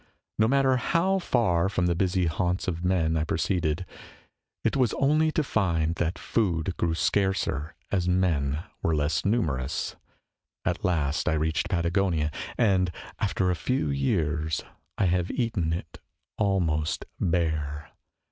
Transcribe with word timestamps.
No 0.39 0.47
matter 0.47 0.77
how 0.77 1.19
far 1.19 1.69
from 1.69 1.85
the' 1.85 1.93
busy 1.95 2.25
haunts 2.25 2.67
of 2.67 2.83
men' 2.83 3.15
I 3.17 3.23
proceeded, 3.23 3.85
it 4.63 4.75
was 4.75 4.95
only 4.95 5.31
to 5.33 5.43
find 5.43 5.93
that 5.97 6.17
food 6.17 6.75
grew 6.75 6.95
scarcer 6.95 7.75
as 7.91 8.09
men 8.09 8.63
were 8.81 8.95
less 8.95 9.23
numerous. 9.23 9.95
At 10.65 10.83
last 10.83 11.29
I 11.29 11.33
reached 11.33 11.69
Patagonia, 11.69 12.31
and 12.57 12.91
after 13.19 13.51
a 13.51 13.55
few 13.55 13.91
years 13.91 14.63
I 14.97 15.05
have 15.05 15.29
eaten 15.29 15.71
it 15.71 15.99
al 16.39 16.59
most 16.59 17.05
bare. 17.19 17.91